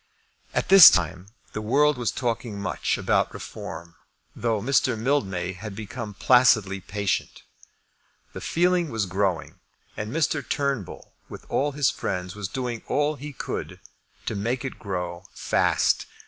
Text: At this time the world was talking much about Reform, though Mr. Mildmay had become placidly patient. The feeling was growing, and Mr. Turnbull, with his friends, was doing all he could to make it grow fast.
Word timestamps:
At 0.55 0.69
this 0.69 0.89
time 0.89 1.27
the 1.53 1.61
world 1.61 1.95
was 1.99 2.09
talking 2.09 2.59
much 2.59 2.97
about 2.97 3.31
Reform, 3.35 3.93
though 4.35 4.59
Mr. 4.59 4.97
Mildmay 4.97 5.51
had 5.53 5.75
become 5.75 6.15
placidly 6.15 6.79
patient. 6.79 7.43
The 8.33 8.41
feeling 8.41 8.89
was 8.89 9.05
growing, 9.05 9.59
and 9.95 10.11
Mr. 10.11 10.41
Turnbull, 10.41 11.13
with 11.29 11.45
his 11.75 11.91
friends, 11.91 12.35
was 12.35 12.47
doing 12.47 12.81
all 12.87 13.13
he 13.13 13.31
could 13.31 13.79
to 14.25 14.33
make 14.33 14.65
it 14.65 14.79
grow 14.79 15.25
fast. 15.35 16.07